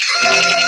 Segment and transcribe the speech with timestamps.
[0.00, 0.58] now.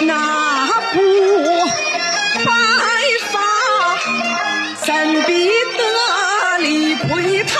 [0.00, 1.66] 那不
[2.44, 2.50] 白
[3.30, 3.40] 发
[4.84, 7.58] 怎比得李逵他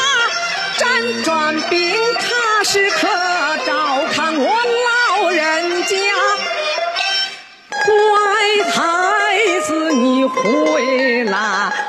[0.77, 3.09] 辗转病榻时刻
[3.67, 4.47] 照看我
[5.21, 5.97] 老人家。
[7.71, 11.88] 乖孩子你回来